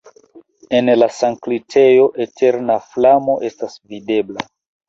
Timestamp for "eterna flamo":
2.27-3.37